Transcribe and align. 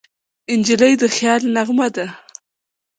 نجلۍ 0.59 0.93
د 1.01 1.03
خیال 1.15 1.41
نغمه 1.55 1.87
ده. 1.95 2.07